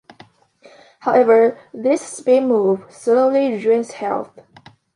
[1.01, 4.31] However, this spin move slowly drains health.